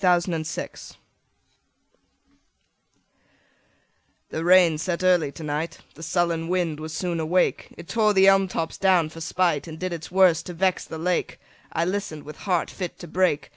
[0.01, 0.97] Porphyria's Lover
[4.31, 8.11] THE rain set early in to night, The sullen wind was soon awake, It tore
[8.15, 11.39] the elm tops down for spite, And did its worst to vex the lake:
[11.71, 13.49] I listen'd with heart fit to break.